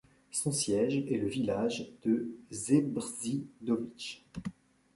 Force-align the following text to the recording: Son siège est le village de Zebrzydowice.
Son 0.31 0.51
siège 0.51 0.95
est 0.97 1.17
le 1.19 1.27
village 1.27 1.85
de 2.01 2.35
Zebrzydowice. 2.49 4.23